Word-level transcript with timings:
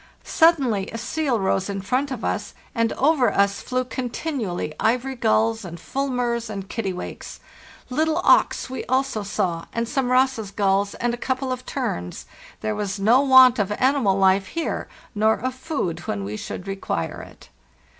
Suddenly 0.23 0.87
a 0.89 0.97
seal 0.97 1.39
rose 1.39 1.69
LAND 1.69 1.77
AT 1.77 1.83
LAST 1.83 1.85
341 1.85 1.85
in 1.85 2.07
front 2.07 2.11
of 2.11 2.25
us, 2.25 2.53
and 2.73 2.93
over 3.13 3.31
us 3.33 3.61
flew 3.61 3.83
continually 3.85 4.73
ivory 4.79 5.13
gulls 5.15 5.63
and 5.63 5.79
fulmars 5.79 6.49
and 6.49 6.67
kittiwakes. 6.67 7.39
Little 7.91 8.17
auks 8.23 8.67
we 8.67 8.83
also 8.85 9.21
saw, 9.21 9.65
and 9.73 9.87
some 9.87 10.09
Ross's 10.09 10.49
gulls, 10.49 10.95
and 10.95 11.13
a 11.13 11.17
couple 11.17 11.51
of 11.51 11.67
terns. 11.67 12.25
There 12.61 12.73
was 12.73 12.99
no 12.99 13.21
want 13.21 13.59
of 13.59 13.71
animal 13.73 14.17
life 14.17 14.47
here, 14.47 14.87
nor 15.13 15.35
of 15.35 15.53
food 15.53 15.99
when 16.07 16.23
we 16.23 16.35
should 16.35 16.65
require 16.65 17.21
it. 17.21 17.49